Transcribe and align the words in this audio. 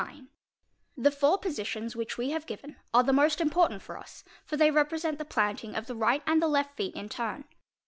_The 0.97 1.11
four 1.11 1.37
positions 1.37 1.95
which 1.95 2.17
we 2.17 2.31
have 2.31 2.47
given 2.47 2.75
are 2.91 3.03
the 3.03 3.13
most 3.13 3.39
important 3.39 3.83
for 3.83 3.99
us, 3.99 4.23
or 4.51 4.57
they 4.57 4.71
represent 4.71 5.19
the 5.19 5.25
planting 5.25 5.75
of 5.75 5.85
the 5.85 5.95
right 5.95 6.23
and 6.25 6.41
the 6.41 6.47
left 6.47 6.75
feet 6.75 6.95
in 6.95 7.07
turn. 7.07 7.43